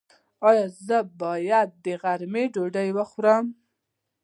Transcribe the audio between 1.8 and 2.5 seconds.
د غرمې